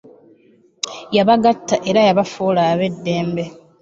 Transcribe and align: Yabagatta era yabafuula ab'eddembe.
Yabagatta 1.15 1.75
era 1.89 1.99
yabafuula 2.07 2.61
ab'eddembe. 2.71 3.43